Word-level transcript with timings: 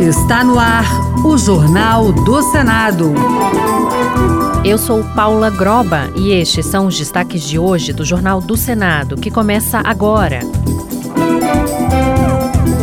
Está 0.00 0.44
no 0.44 0.58
ar 0.58 0.84
o 1.24 1.36
Jornal 1.36 2.12
do 2.12 2.42
Senado. 2.42 3.12
Eu 4.64 4.78
sou 4.78 5.02
Paula 5.14 5.50
Groba 5.50 6.10
e 6.14 6.32
estes 6.32 6.66
são 6.66 6.86
os 6.86 6.96
destaques 6.96 7.42
de 7.42 7.58
hoje 7.58 7.92
do 7.92 8.04
Jornal 8.04 8.40
do 8.40 8.56
Senado, 8.56 9.16
que 9.16 9.30
começa 9.30 9.80
agora. 9.84 10.40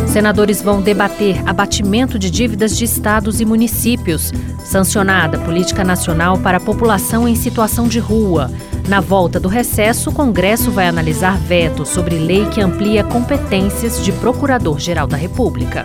Senadores 0.06 0.60
vão 0.60 0.82
debater 0.82 1.42
abatimento 1.46 2.18
de 2.18 2.30
dívidas 2.30 2.76
de 2.76 2.84
estados 2.84 3.40
e 3.40 3.44
municípios. 3.44 4.32
Sancionada 4.64 5.38
política 5.38 5.84
nacional 5.84 6.38
para 6.38 6.58
a 6.58 6.60
população 6.60 7.26
em 7.26 7.34
situação 7.34 7.88
de 7.88 7.98
rua. 7.98 8.50
Na 8.88 9.00
volta 9.02 9.38
do 9.38 9.48
recesso, 9.48 10.08
o 10.08 10.14
Congresso 10.14 10.70
vai 10.70 10.88
analisar 10.88 11.36
veto 11.36 11.84
sobre 11.84 12.16
lei 12.16 12.46
que 12.46 12.58
amplia 12.58 13.04
competências 13.04 14.02
de 14.02 14.10
Procurador-Geral 14.12 15.06
da 15.06 15.14
República. 15.14 15.84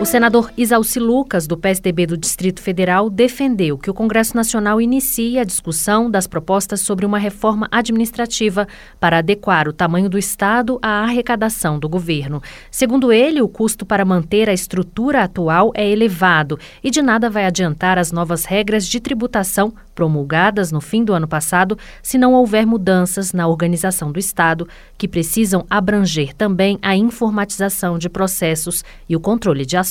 O 0.00 0.06
senador 0.06 0.50
Isalci 0.56 0.98
Lucas, 0.98 1.46
do 1.46 1.58
PSDB 1.58 2.06
do 2.06 2.16
Distrito 2.16 2.62
Federal, 2.62 3.10
defendeu 3.10 3.76
que 3.76 3.90
o 3.90 3.94
Congresso 3.94 4.34
Nacional 4.34 4.80
inicie 4.80 5.38
a 5.38 5.44
discussão 5.44 6.10
das 6.10 6.26
propostas 6.26 6.80
sobre 6.80 7.04
uma 7.04 7.18
reforma 7.18 7.68
administrativa 7.70 8.66
para 8.98 9.18
adequar 9.18 9.68
o 9.68 9.74
tamanho 9.74 10.08
do 10.08 10.16
Estado 10.16 10.78
à 10.80 11.02
arrecadação 11.02 11.78
do 11.78 11.86
governo. 11.86 12.42
Segundo 12.70 13.12
ele, 13.12 13.42
o 13.42 13.48
custo 13.48 13.84
para 13.84 14.02
manter 14.02 14.48
a 14.48 14.54
estrutura 14.54 15.22
atual 15.22 15.70
é 15.74 15.86
elevado 15.86 16.58
e 16.82 16.90
de 16.90 17.02
nada 17.02 17.28
vai 17.28 17.44
adiantar 17.44 17.98
as 17.98 18.10
novas 18.10 18.46
regras 18.46 18.86
de 18.86 19.00
tributação 19.00 19.70
promulgadas 19.94 20.72
no 20.72 20.80
fim 20.80 21.04
do 21.04 21.12
ano 21.12 21.28
passado 21.28 21.76
se 22.02 22.16
não 22.16 22.32
houver 22.32 22.64
mudanças 22.64 23.34
na 23.34 23.46
organização 23.46 24.10
do 24.10 24.18
Estado, 24.18 24.66
que 24.96 25.06
precisam 25.06 25.66
abranger 25.68 26.32
também 26.32 26.78
a 26.80 26.96
informatização 26.96 27.98
de 27.98 28.08
processos 28.08 28.82
e 29.06 29.14
o 29.14 29.20
controle 29.20 29.66
de 29.66 29.76
ações. 29.76 29.89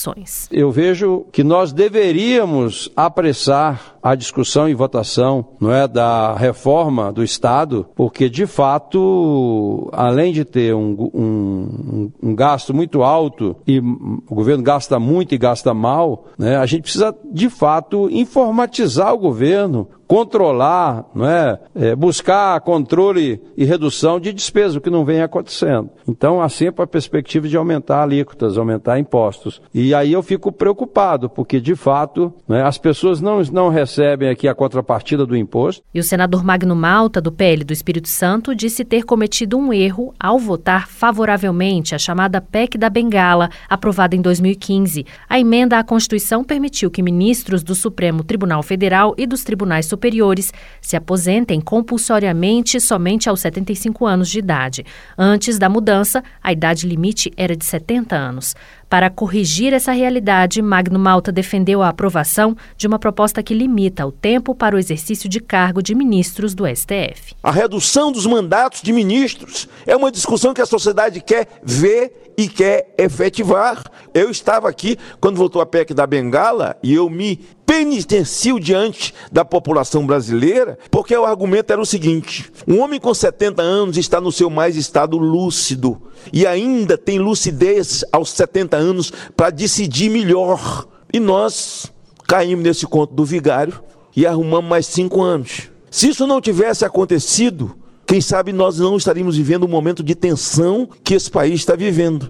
Eu 0.51 0.71
vejo 0.71 1.25
que 1.31 1.43
nós 1.43 1.71
deveríamos 1.71 2.91
apressar 2.95 3.98
a 4.01 4.15
discussão 4.15 4.67
e 4.67 4.73
votação 4.73 5.45
não 5.59 5.71
é, 5.71 5.87
da 5.87 6.33
reforma 6.33 7.11
do 7.11 7.23
Estado, 7.23 7.87
porque 7.95 8.29
de 8.29 8.45
fato, 8.45 9.89
além 9.93 10.33
de 10.33 10.45
ter 10.45 10.73
um, 10.73 11.09
um, 11.13 12.11
um 12.21 12.35
gasto 12.35 12.73
muito 12.73 13.03
alto 13.03 13.55
e 13.67 13.79
o 13.79 14.35
governo 14.35 14.63
gasta 14.63 14.99
muito 14.99 15.33
e 15.33 15.37
gasta 15.37 15.73
mal, 15.73 16.25
né, 16.37 16.57
a 16.57 16.65
gente 16.65 16.83
precisa 16.83 17.15
de 17.31 17.49
fato 17.49 18.09
informatizar 18.11 19.13
o 19.13 19.17
governo, 19.17 19.87
controlar, 20.09 21.05
não 21.13 21.29
é? 21.29 21.59
é? 21.75 21.95
buscar 21.95 22.59
controle 22.61 23.39
e 23.55 23.63
redução 23.63 24.19
de 24.19 24.33
despesa, 24.33 24.79
o 24.79 24.81
que 24.81 24.89
não 24.89 25.05
vem 25.05 25.21
acontecendo. 25.21 25.91
Então, 26.07 26.41
há 26.41 26.49
sempre 26.49 26.83
a 26.83 26.87
perspectiva 26.87 27.47
de 27.47 27.55
aumentar 27.55 28.01
alíquotas, 28.01 28.57
aumentar 28.57 28.97
impostos. 28.97 29.61
E 29.71 29.93
aí 29.93 30.11
eu 30.11 30.23
fico 30.23 30.51
preocupado, 30.51 31.29
porque 31.29 31.61
de 31.61 31.75
fato 31.75 32.33
é? 32.49 32.61
as 32.63 32.79
pessoas 32.79 33.21
não, 33.21 33.39
não 33.53 33.69
recebem 33.69 33.88
aqui 34.31 34.47
a 34.47 34.55
contrapartida 34.55 35.25
do 35.25 35.35
imposto. 35.35 35.83
E 35.93 35.99
o 35.99 36.03
senador 36.03 36.43
Magno 36.43 36.75
Malta, 36.75 37.19
do 37.19 37.31
PL 37.31 37.63
do 37.63 37.73
Espírito 37.73 38.07
Santo, 38.07 38.53
disse 38.53 38.85
ter 38.85 39.03
cometido 39.03 39.57
um 39.57 39.73
erro 39.73 40.13
ao 40.19 40.37
votar 40.37 40.87
favoravelmente 40.87 41.95
a 41.95 41.97
chamada 41.97 42.41
PEC 42.41 42.77
da 42.77 42.89
Bengala, 42.89 43.49
aprovada 43.69 44.15
em 44.15 44.21
2015. 44.21 45.05
A 45.27 45.39
emenda 45.39 45.79
à 45.79 45.83
Constituição 45.83 46.43
permitiu 46.43 46.91
que 46.91 47.01
ministros 47.01 47.63
do 47.63 47.73
Supremo 47.73 48.23
Tribunal 48.23 48.61
Federal 48.61 49.13
e 49.17 49.25
dos 49.25 49.43
tribunais 49.43 49.85
superiores 49.85 50.53
se 50.81 50.95
aposentem 50.95 51.59
compulsoriamente 51.59 52.79
somente 52.79 53.29
aos 53.29 53.39
75 53.41 54.05
anos 54.05 54.29
de 54.29 54.39
idade. 54.39 54.85
Antes 55.17 55.57
da 55.57 55.69
mudança, 55.69 56.23
a 56.43 56.51
idade 56.51 56.87
limite 56.87 57.31
era 57.37 57.55
de 57.55 57.65
70 57.65 58.15
anos. 58.15 58.55
Para 58.89 59.11
corrigir 59.11 59.71
essa 59.71 59.91
realidade, 59.91 60.63
Magno 60.63 60.97
Malta 60.97 61.31
defendeu 61.31 61.83
a 61.83 61.89
aprovação 61.89 62.57
de 62.75 62.87
uma 62.87 62.97
proposta 62.97 63.43
que 63.43 63.53
limita 63.53 64.03
o 64.07 64.11
tempo 64.11 64.55
para 64.55 64.75
o 64.75 64.79
exercício 64.79 65.29
de 65.29 65.39
cargo 65.39 65.83
de 65.83 65.93
ministros 65.93 66.55
do 66.55 66.65
STF. 66.65 67.35
A 67.43 67.51
redução 67.51 68.11
dos 68.11 68.25
mandatos 68.25 68.81
de 68.81 68.91
ministros 68.91 69.69
é 69.85 69.95
uma 69.95 70.11
discussão 70.11 70.55
que 70.55 70.61
a 70.61 70.65
sociedade 70.65 71.21
quer 71.21 71.47
ver 71.63 72.28
e 72.39 72.47
quer 72.47 72.93
efetivar. 72.97 73.83
Eu 74.13 74.31
estava 74.31 74.69
aqui 74.69 74.97
quando 75.19 75.35
votou 75.35 75.61
a 75.61 75.65
PEC 75.65 75.93
da 75.93 76.07
Bengala 76.07 76.77
e 76.81 76.93
eu 76.93 77.09
me 77.09 77.35
penitencio 77.65 78.57
diante 78.61 79.13
da 79.29 79.43
população 79.43 80.07
brasileira, 80.07 80.79
porque 80.89 81.13
o 81.13 81.25
argumento 81.25 81.73
era 81.73 81.81
o 81.81 81.85
seguinte: 81.85 82.49
um 82.65 82.79
homem 82.79 82.97
com 82.97 83.13
70 83.13 83.61
anos 83.61 83.97
está 83.97 84.21
no 84.21 84.31
seu 84.31 84.49
mais 84.49 84.77
estado 84.77 85.17
lúcido 85.17 86.01
e 86.31 86.47
ainda 86.47 86.97
tem 86.97 87.19
lucidez 87.19 88.05
aos 88.09 88.29
70 88.29 88.77
anos 88.77 89.11
para 89.35 89.49
decidir 89.49 90.09
melhor. 90.09 90.87
E 91.11 91.19
nós 91.19 91.91
caímos 92.25 92.63
nesse 92.63 92.87
conto 92.87 93.13
do 93.13 93.25
vigário 93.25 93.83
e 94.15 94.25
arrumamos 94.25 94.69
mais 94.69 94.85
cinco 94.85 95.21
anos. 95.21 95.69
Se 95.91 96.07
isso 96.07 96.25
não 96.25 96.39
tivesse 96.39 96.85
acontecido, 96.85 97.75
quem 98.09 98.19
sabe 98.19 98.51
nós 98.51 98.79
não 98.79 98.97
estaríamos 98.97 99.37
vivendo 99.37 99.61
o 99.61 99.65
um 99.67 99.69
momento 99.69 100.01
de 100.01 100.15
tensão 100.15 100.89
que 101.03 101.13
esse 101.13 101.29
país 101.29 101.59
está 101.59 101.75
vivendo. 101.75 102.27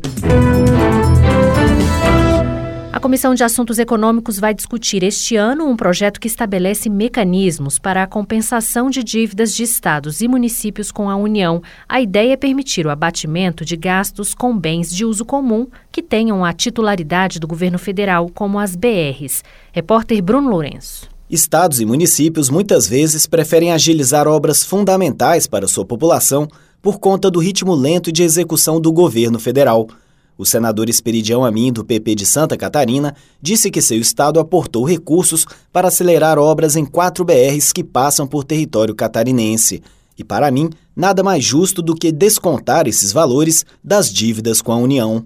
A 2.92 3.00
Comissão 3.00 3.34
de 3.34 3.46
Assuntos 3.46 3.80
Econômicos 3.80 4.38
vai 4.38 4.54
discutir 4.54 5.04
este 5.04 5.38
ano 5.38 5.66
um 5.66 5.78
projeto 5.78 6.20
que 6.20 6.28
estabelece 6.28 6.90
mecanismos 6.90 7.80
para 7.80 8.04
a 8.04 8.08
compensação 8.08 8.90
de 8.90 9.02
dívidas 9.02 9.56
de 9.56 9.64
estados 9.64 10.20
e 10.20 10.28
municípios 10.28 10.92
com 10.92 11.10
a 11.10 11.16
União. 11.16 11.62
A 11.88 12.02
ideia 12.02 12.34
é 12.34 12.38
permitir 12.38 12.86
o 12.86 12.90
abatimento 12.90 13.64
de 13.64 13.78
gastos 13.78 14.34
com 14.34 14.60
bens 14.60 14.94
de 14.94 15.06
uso 15.06 15.24
comum 15.24 15.66
que 15.94 16.04
tenham 16.04 16.44
a 16.44 16.52
titularidade 16.52 17.40
do 17.40 17.48
governo 17.48 17.80
federal, 17.80 18.30
como 18.34 18.60
as 18.60 18.76
BRs. 18.76 19.46
Repórter 19.72 20.22
Bruno 20.22 20.50
Lourenço. 20.50 21.19
Estados 21.30 21.80
e 21.80 21.86
municípios 21.86 22.50
muitas 22.50 22.88
vezes 22.88 23.28
preferem 23.28 23.72
agilizar 23.72 24.28
obras 24.28 24.64
fundamentais 24.64 25.46
para 25.46 25.68
sua 25.68 25.86
população 25.86 26.48
por 26.82 26.98
conta 26.98 27.30
do 27.30 27.38
ritmo 27.38 27.76
lento 27.76 28.12
de 28.12 28.24
execução 28.24 28.82
do 28.82 28.92
governo 28.92 29.38
federal. 29.40 29.88
O 30.36 30.44
senador 30.44 30.90
Esperidião 30.90 31.46
Amin, 31.46 31.72
do 31.72 31.86
PP 31.86 32.16
de 32.16 32.26
Santa 32.26 32.58
Catarina, 32.58 33.14
disse 33.40 33.70
que 33.70 33.80
seu 33.80 34.00
estado 34.00 34.40
aportou 34.40 34.84
recursos 34.84 35.46
para 35.72 35.90
acelerar 35.90 36.40
obras 36.40 36.76
em 36.76 36.84
quatro 36.84 37.24
BRs 37.24 37.72
que 37.72 37.84
passam 37.84 38.26
por 38.26 38.44
território 38.44 38.96
catarinense. 38.96 39.84
E 40.18 40.24
para 40.24 40.50
mim, 40.50 40.72
nada 40.96 41.22
mais 41.22 41.44
justo 41.46 41.84
do 41.84 41.94
que 41.94 42.12
descontar 42.12 42.88
esses 42.88 43.14
valores 43.14 43.68
das 43.84 44.12
dívidas 44.12 44.64
com 44.64 44.72
a 44.72 44.78
União. 44.78 45.24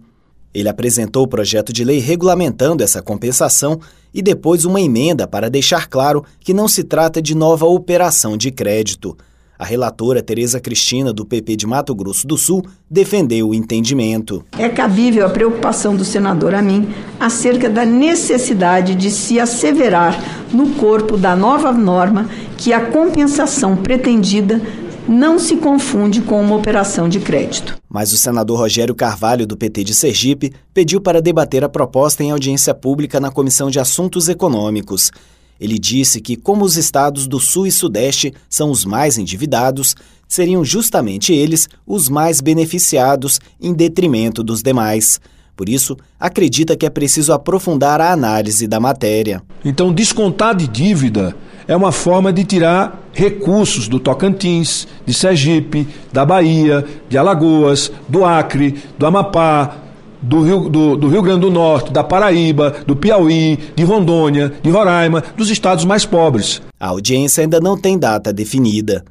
Ele 0.53 0.69
apresentou 0.69 1.23
o 1.23 1.27
projeto 1.27 1.73
de 1.73 1.83
lei 1.83 1.99
regulamentando 1.99 2.83
essa 2.83 3.01
compensação 3.01 3.79
e 4.13 4.21
depois 4.21 4.65
uma 4.65 4.79
emenda 4.79 5.27
para 5.27 5.49
deixar 5.49 5.87
claro 5.87 6.23
que 6.39 6.53
não 6.53 6.67
se 6.67 6.83
trata 6.83 7.21
de 7.21 7.33
nova 7.33 7.65
operação 7.65 8.37
de 8.37 8.51
crédito. 8.51 9.17
A 9.57 9.65
relatora 9.65 10.21
Tereza 10.21 10.59
Cristina, 10.59 11.13
do 11.13 11.25
PP 11.25 11.55
de 11.55 11.65
Mato 11.65 11.95
Grosso 11.95 12.27
do 12.27 12.37
Sul, 12.37 12.63
defendeu 12.89 13.49
o 13.49 13.53
entendimento. 13.53 14.43
É 14.57 14.67
cabível 14.67 15.25
a 15.25 15.29
preocupação 15.29 15.95
do 15.95 16.03
senador 16.03 16.53
Amin 16.53 16.89
acerca 17.19 17.69
da 17.69 17.85
necessidade 17.85 18.93
de 18.93 19.09
se 19.09 19.39
asseverar 19.39 20.21
no 20.51 20.71
corpo 20.71 21.17
da 21.17 21.35
nova 21.35 21.71
norma 21.71 22.27
que 22.57 22.73
a 22.73 22.87
compensação 22.87 23.77
pretendida 23.77 24.61
não 25.07 25.37
se 25.37 25.57
confunde 25.57 26.21
com 26.21 26.41
uma 26.41 26.55
operação 26.55 27.09
de 27.09 27.19
crédito. 27.19 27.77
Mas 27.89 28.13
o 28.13 28.17
senador 28.17 28.57
Rogério 28.57 28.95
Carvalho, 28.95 29.45
do 29.45 29.57
PT 29.57 29.83
de 29.83 29.93
Sergipe, 29.93 30.53
pediu 30.73 31.01
para 31.01 31.21
debater 31.21 31.63
a 31.63 31.69
proposta 31.69 32.23
em 32.23 32.31
audiência 32.31 32.73
pública 32.73 33.19
na 33.19 33.31
Comissão 33.31 33.69
de 33.69 33.79
Assuntos 33.79 34.29
Econômicos. 34.29 35.11
Ele 35.59 35.77
disse 35.77 36.19
que, 36.19 36.35
como 36.35 36.65
os 36.65 36.77
estados 36.77 37.27
do 37.27 37.39
Sul 37.39 37.67
e 37.67 37.71
Sudeste 37.71 38.33
são 38.49 38.71
os 38.71 38.85
mais 38.85 39.17
endividados, 39.17 39.95
seriam 40.27 40.65
justamente 40.65 41.31
eles 41.33 41.69
os 41.85 42.09
mais 42.09 42.41
beneficiados 42.41 43.39
em 43.61 43.73
detrimento 43.73 44.43
dos 44.43 44.61
demais. 44.61 45.19
Por 45.55 45.69
isso, 45.69 45.95
acredita 46.19 46.75
que 46.75 46.85
é 46.85 46.89
preciso 46.89 47.31
aprofundar 47.31 48.01
a 48.01 48.11
análise 48.11 48.67
da 48.67 48.79
matéria. 48.79 49.43
Então, 49.63 49.93
descontar 49.93 50.55
de 50.55 50.67
dívida 50.67 51.35
é 51.67 51.75
uma 51.75 51.91
forma 51.91 52.33
de 52.33 52.43
tirar 52.43 53.02
recursos 53.13 53.87
do 53.87 53.99
Tocantins, 53.99 54.87
de 55.05 55.13
Sergipe, 55.13 55.87
da 56.11 56.25
Bahia, 56.25 56.85
de 57.07 57.17
Alagoas, 57.17 57.91
do 58.09 58.25
Acre, 58.25 58.83
do 58.97 59.05
Amapá, 59.05 59.77
do 60.21 60.41
Rio, 60.41 60.69
do, 60.69 60.95
do 60.95 61.09
Rio 61.09 61.21
Grande 61.21 61.41
do 61.41 61.51
Norte, 61.51 61.91
da 61.91 62.03
Paraíba, 62.03 62.75
do 62.87 62.95
Piauí, 62.95 63.59
de 63.75 63.83
Rondônia, 63.83 64.53
de 64.61 64.69
Roraima, 64.69 65.23
dos 65.37 65.49
estados 65.49 65.85
mais 65.85 66.05
pobres. 66.05 66.61
A 66.79 66.87
audiência 66.87 67.41
ainda 67.41 67.59
não 67.59 67.77
tem 67.77 67.97
data 67.99 68.31
definida. 68.33 69.03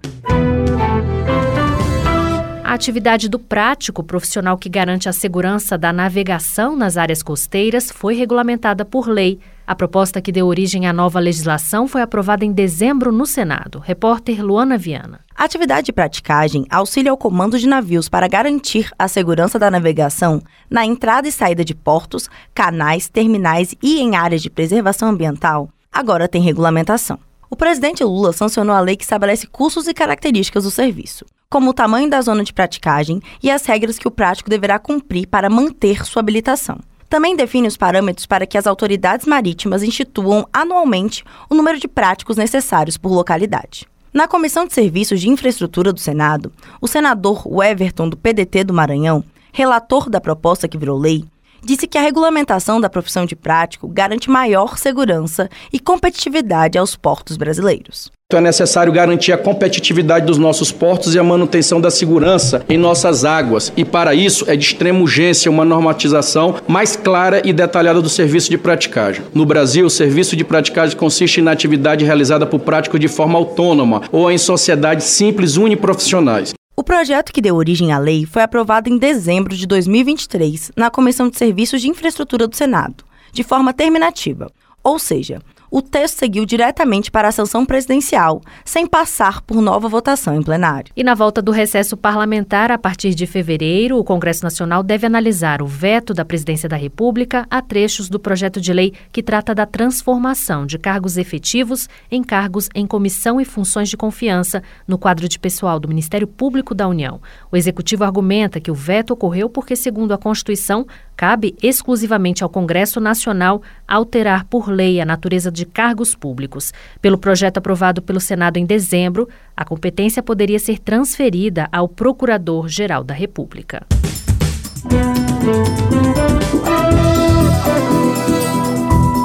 A 2.65 2.75
atividade 2.75 3.29
do 3.29 3.39
prático 3.39 4.03
profissional 4.03 4.57
que 4.57 4.71
garante 4.71 5.07
a 5.07 5.13
segurança 5.13 5.77
da 5.77 5.93
navegação 5.93 6.75
nas 6.75 6.97
áreas 6.97 7.23
costeiras 7.23 7.91
foi 7.91 8.15
regulamentada 8.15 8.83
por 8.83 9.07
lei. 9.07 9.39
A 9.65 9.77
proposta 9.77 10.21
que 10.21 10.33
deu 10.33 10.49
origem 10.49 10.89
à 10.89 10.93
nova 10.93 11.21
legislação 11.21 11.87
foi 11.87 12.03
aprovada 12.03 12.45
em 12.45 12.53
dezembro 12.53 13.13
no 13.13 13.25
Senado. 13.25 13.79
Repórter 13.79 14.45
Luana 14.45 14.77
Viana. 14.77 15.21
A 15.37 15.45
atividade 15.45 15.87
de 15.87 15.93
praticagem 15.93 16.67
auxilia 16.69 17.13
o 17.13 17.17
comando 17.17 17.59
de 17.59 17.69
navios 17.69 18.09
para 18.09 18.27
garantir 18.27 18.91
a 18.99 19.07
segurança 19.07 19.59
da 19.59 19.71
navegação 19.71 20.43
na 20.69 20.85
entrada 20.85 21.29
e 21.29 21.33
saída 21.33 21.65
de 21.65 21.75
portos, 21.75 22.29
canais, 22.53 23.09
terminais 23.09 23.75
e 23.81 24.01
em 24.01 24.17
áreas 24.17 24.43
de 24.43 24.51
preservação 24.51 25.09
ambiental. 25.09 25.69
Agora 25.93 26.27
tem 26.27 26.43
regulamentação. 26.43 27.19
O 27.49 27.55
presidente 27.55 28.03
Lula 28.03 28.33
sancionou 28.33 28.75
a 28.75 28.81
lei 28.81 28.97
que 28.97 29.05
estabelece 29.05 29.47
custos 29.47 29.87
e 29.87 29.95
características 29.95 30.65
do 30.65 30.71
serviço 30.71 31.25
como 31.53 31.69
o 31.69 31.75
tamanho 31.75 32.09
da 32.09 32.19
zona 32.23 32.43
de 32.43 32.51
praticagem 32.51 33.21
e 33.43 33.51
as 33.51 33.67
regras 33.67 33.99
que 33.99 34.09
o 34.09 34.11
prático 34.11 34.49
deverá 34.49 34.79
cumprir 34.79 35.27
para 35.27 35.51
manter 35.51 36.03
sua 36.07 36.21
habilitação. 36.21 36.79
Também 37.13 37.37
define 37.37 37.69
os 37.69 37.77
parâmetros 37.77 38.25
para 38.25 38.47
que 38.47 38.57
as 38.57 38.67
autoridades 38.67 39.27
marítimas 39.27 39.83
instituam 39.83 40.49
anualmente 40.51 41.23
o 41.51 41.55
número 41.55 41.79
de 41.79 41.87
práticos 41.87 42.39
necessários 42.39 42.97
por 42.97 43.13
localidade. 43.13 43.87
Na 44.15 44.27
Comissão 44.27 44.67
de 44.67 44.73
Serviços 44.73 45.21
de 45.21 45.29
Infraestrutura 45.29 45.93
do 45.93 46.01
Senado, 46.01 46.51
o 46.81 46.89
senador 46.89 47.47
Weverton, 47.47 48.09
do 48.09 48.17
PDT 48.17 48.65
do 48.65 48.73
Maranhão, 48.73 49.23
relator 49.53 50.09
da 50.09 50.23
proposta 50.23 50.67
que 50.67 50.79
virou 50.79 50.99
lei, 50.99 51.23
disse 51.63 51.87
que 51.87 51.99
a 51.99 52.03
regulamentação 52.03 52.81
da 52.81 52.91
profissão 52.91 53.25
de 53.25 53.37
prático 53.37 53.89
garante 53.89 54.31
maior 54.31 54.77
segurança 54.77 55.49
e 55.73 55.79
competitividade 55.79 56.77
aos 56.77 56.97
portos 56.97 57.37
brasileiros. 57.37 58.11
Então 58.33 58.41
é 58.41 58.45
necessário 58.45 58.91
garantir 58.91 59.31
a 59.31 59.37
competitividade 59.37 60.25
dos 60.25 60.39
nossos 60.39 60.73
portos 60.73 61.15
e 61.15 61.19
a 61.19 61.23
manutenção 61.23 61.79
da 61.79 61.91
segurança 61.91 62.65
em 62.67 62.79
nossas 62.79 63.27
águas. 63.27 63.71
E 63.77 63.85
para 63.85 64.15
isso 64.15 64.51
é 64.51 64.57
de 64.57 64.65
extrema 64.65 65.01
urgência 65.01 65.51
uma 65.51 65.67
normatização 65.67 66.57
mais 66.67 66.97
clara 66.97 67.43
e 67.45 67.53
detalhada 67.53 68.01
do 68.01 68.09
serviço 68.09 68.49
de 68.49 68.57
praticagem. 68.57 69.23
No 69.35 69.45
Brasil, 69.45 69.85
o 69.85 69.91
serviço 69.91 70.35
de 70.35 70.45
praticagem 70.45 70.97
consiste 70.97 71.43
na 71.43 71.51
atividade 71.53 72.07
realizada 72.07 72.47
por 72.47 72.61
práticos 72.61 72.99
de 72.99 73.07
forma 73.07 73.39
autônoma 73.39 74.01
ou 74.11 74.31
em 74.31 74.39
sociedades 74.39 75.05
simples 75.05 75.59
uniprofissionais. 75.59 76.55
O 76.75 76.83
projeto 76.83 77.33
que 77.35 77.43
deu 77.43 77.57
origem 77.57 77.93
à 77.93 77.99
lei 77.99 78.25
foi 78.25 78.41
aprovado 78.41 78.89
em 78.89 78.97
dezembro 78.97 79.55
de 79.55 79.67
2023 79.67 80.73
na 80.75 80.91
Comissão 80.91 81.29
de 81.29 81.37
Serviços 81.37 81.83
de 81.83 81.89
Infraestrutura 81.91 82.49
do 82.49 82.57
Senado, 82.57 83.05
de 83.31 83.43
forma 83.43 83.75
terminativa, 83.75 84.51
ou 84.83 84.99
seja, 84.99 85.43
o 85.73 85.81
texto 85.81 86.19
seguiu 86.19 86.45
diretamente 86.45 87.11
para 87.11 87.29
a 87.29 87.33
sanção 87.33 87.65
presidencial, 87.65 88.43
sem 88.63 88.87
passar 88.87 89.41
por 89.41 89.63
nova 89.63 89.89
votação 89.89 90.37
em 90.37 90.43
plenário. 90.43 90.93
E 90.95 91.03
na 91.03 91.15
volta 91.15 91.41
do 91.41 91.51
recesso 91.51 91.97
parlamentar, 91.97 92.71
a 92.71 92.77
partir 92.77 93.15
de 93.15 93.27
fevereiro, 93.27 93.97
o 93.97 94.05
Congresso 94.05 94.45
Nacional 94.45 94.83
deve 94.83 95.07
analisar 95.07 95.63
o 95.63 95.67
veto 95.67 96.13
da 96.13 96.27
Presidência 96.27 96.69
da 96.69 96.77
República 96.77 97.47
a 97.51 97.63
trechos 97.63 98.11
do 98.11 98.21
projeto 98.21 98.61
de 98.61 98.71
lei 98.71 98.93
que 99.11 99.23
trata 99.23 99.55
da 99.55 99.65
transformação 99.65 100.67
de 100.67 100.79
cargos 100.79 101.17
efetivos 101.17 101.89
em 102.11 102.23
cargos 102.23 102.69
em 102.75 102.87
comissão 102.87 103.41
e 103.41 103.45
funções 103.47 103.89
de 103.89 103.97
confiança 103.97 104.63
no 104.87 104.99
quadro 104.99 105.27
de 105.27 105.39
pessoal 105.39 105.81
do 105.81 105.89
Ministério 105.89 106.27
Público 106.27 106.75
da 106.75 106.87
União. 106.87 107.19
O 107.51 107.57
executivo 107.57 108.05
argumenta 108.05 108.61
que 108.61 108.71
o 108.71 108.75
veto 108.75 109.13
ocorreu 109.15 109.49
porque, 109.49 109.75
segundo 109.75 110.13
a 110.13 110.19
Constituição, 110.19 110.87
cabe 111.23 111.55
exclusivamente 111.63 112.43
ao 112.43 112.51
Congresso 112.51 112.99
Nacional 112.99 113.63
alterar 113.87 114.45
por 114.45 114.69
lei 114.69 115.01
a 115.01 115.05
natureza 115.05 115.53
de 115.53 115.65
cargos 115.65 116.17
públicos. 116.17 116.73
Pelo 117.01 117.17
projeto 117.17 117.59
aprovado 117.59 118.03
pelo 118.03 118.19
Senado 118.19 118.57
em 118.57 118.67
dezembro, 118.67 119.29
a 119.57 119.65
competência 119.65 120.21
poderia 120.21 120.59
ser 120.59 120.81
transferida 120.81 121.69
ao 121.71 121.89
Procurador-Geral 121.89 123.05
da 123.05 123.15
República. 123.15 123.87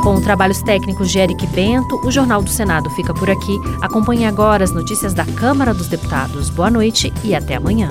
Com 0.04 0.22
trabalhos 0.22 0.62
técnicos 0.62 1.10
de 1.10 1.18
Eric 1.18 1.48
Bento, 1.48 2.00
o 2.06 2.12
Jornal 2.12 2.44
do 2.44 2.50
Senado 2.51 2.92
fica 2.92 3.12
por 3.12 3.27
aqui. 3.27 3.58
Acompanhe 3.82 4.27
agora 4.27 4.63
as 4.63 4.72
notícias 4.72 5.16
da 5.16 5.25
Câmara 5.25 5.74
dos 5.74 5.88
Deputados. 5.88 6.51
Boa 6.51 6.70
noite 6.70 7.12
e 7.24 7.34
até 7.34 7.56
amanhã. 7.56 7.89